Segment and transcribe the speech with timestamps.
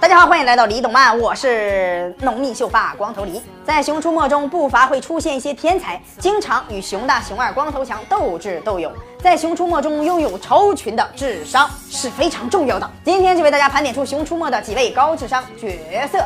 [0.00, 3.42] 大家好，欢迎来到李动漫，我是浓密秀发光头李。
[3.66, 8.92] 在《熊出没》中，不乏会出现一些天才，经常与熊大、熊二、光头强斗智斗勇。
[9.20, 12.88] 在《熊出没》中拥有超群的智商是非常重要的。
[13.04, 16.24] 今天就为大家盘点出《熊出没》的几位高智商角色。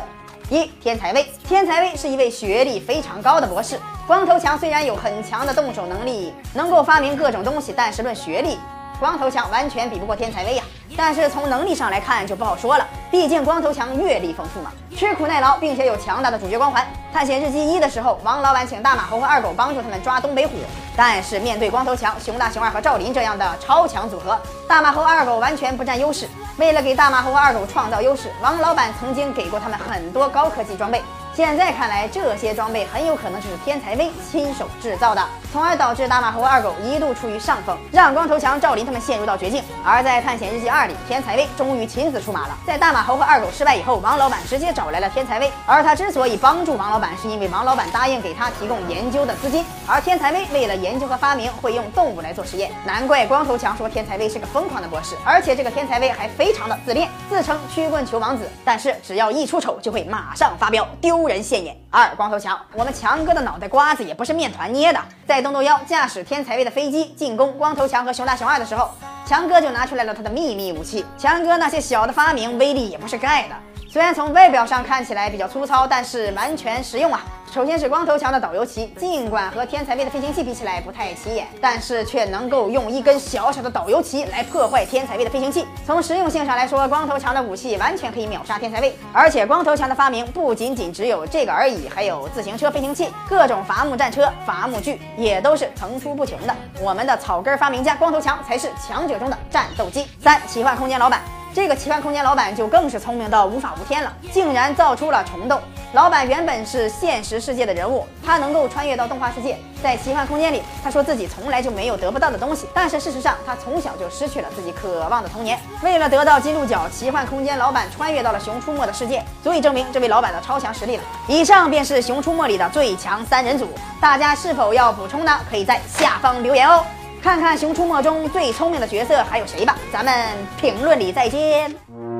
[0.49, 3.79] 一天才威，天才威是一位学历非常高的博士。
[4.05, 8.59] 光头强虽然有很强的动手能力，能够发明各种东西，但是论学历，
[8.99, 10.63] 光头强完全比不过天才威呀。
[10.95, 16.85] 但是从能力上来看就不好说了，毕竟光头强阅历丰富嘛，吃苦耐劳，并且有强大的主角光环。
[17.11, 20.53] 探险日记一的时候，王老板请大马猴和二狗帮助他们抓东北虎，
[20.95, 26.27] 但是面对光头强、熊大、熊二和赵林这样的超强组合，大马猴、二狗完全不占优势。
[26.57, 31.01] 为了给大马猴和二狗创造优势，王老板曾经给过他们很多高科技装备。
[31.35, 39.63] 现在看来，这些装备很有可能就是天才威亲手制造的，从而导致大马猴二狗一度处于上风，让光头强、赵林他们陷入到绝境。
[39.83, 42.55] 而在《探险日记二》里，天才威终于亲自出马了。
[42.67, 49.65] 在大马猴和二狗失败以后，王老板直接找来了天才威，而他之所以帮助王老板，是因为王老板答应给他提供研究的资金。
[49.87, 55.15] 而天才威为了研究和发明，会用动物来做实验，难怪光头强说天才威是个疯狂的博士。
[55.25, 61.75] 而且这个天才威还非常的自恋，自称曲棍球王子，但是只要一出丑，就会马上发飙，丢人现眼。
[61.89, 64.99] 二光头强，我们强哥的脑袋瓜子也不是面团捏的。
[65.27, 68.89] 在东东幺驾驶天才威的飞机进攻光头强和熊大熊二的时候，
[69.25, 71.05] 强哥就拿出来了他的秘密武器。
[71.17, 73.55] 强哥那些小的发明威力也不是盖的，
[73.89, 77.21] 虽然从外表上看起来比较粗糙，但是完全实用啊。
[77.53, 85.63] 首先是光头强的导游旗，尽管和天才威的飞行器比起来不太起眼，但是却能够用一根小小的导游旗来破坏天才威的飞行器。
[85.85, 88.91] 从实用性上来说，光头强的武器完全可以秒杀天才威。
[89.13, 96.55] 而且光头强的发明不仅仅只有这个而已，还有自行车飞行器、各种伐木战车、伐木锯，也都是层出不穷的。
[96.81, 100.07] 我们的草根发明家光头强才是强者中的战斗机。
[100.19, 101.21] 三奇幻空间老板。
[101.55, 105.61] 这个奇幻空间老板就更是聪明到无法无天了，竟然造出了虫洞。
[105.93, 112.65] 老板原本是现实世界的人物，他能够穿越到动画世界，在奇幻空间里，他说自己从来就没有得不到的东西。
[112.73, 115.59] 但是事实上，他从小就失去了自己渴望的童年。
[115.83, 121.03] 为了得到金鹿角，奇幻空间老板穿越到了熊出没的世界，足以证明这位老板的超强实力了。
[121.27, 123.69] 以上便是熊出没里的最强三人组，
[124.01, 125.39] 大家是否要补充呢？
[125.47, 126.83] 可以在下方留言哦。
[127.21, 130.11] 看看《熊出没》中最聪明的角色还有谁吧，咱们
[130.59, 132.12] 评论里再见。